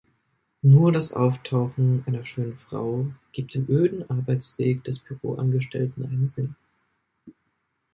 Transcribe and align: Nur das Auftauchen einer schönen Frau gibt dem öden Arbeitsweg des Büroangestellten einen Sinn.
Nur 0.63 0.91
das 0.91 1.13
Auftauchen 1.13 2.01
einer 2.07 2.25
schönen 2.25 2.57
Frau 2.57 3.05
gibt 3.33 3.53
dem 3.53 3.69
öden 3.69 4.09
Arbeitsweg 4.09 4.83
des 4.83 4.97
Büroangestellten 4.97 6.03
einen 6.07 6.25
Sinn. 6.25 6.55